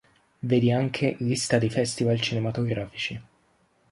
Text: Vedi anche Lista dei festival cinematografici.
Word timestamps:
Vedi 0.43 0.71
anche 0.71 1.15
Lista 1.19 1.59
dei 1.59 1.69
festival 1.69 2.19
cinematografici. 2.19 3.21